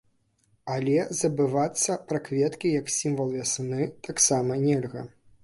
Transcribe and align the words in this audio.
Але 0.75 0.95
забывацца 1.19 1.97
пра 2.13 2.21
кветкі 2.31 2.73
як 2.81 2.91
сімвал 2.97 3.29
вясны 3.37 3.83
таксама 4.11 4.61
нельга! 4.67 5.07